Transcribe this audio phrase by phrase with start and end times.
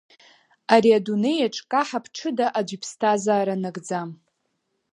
[0.73, 4.09] Ари адунеиаҿ каҳа-ԥҽыда, аӡә иԥсҭазаара нагӡам…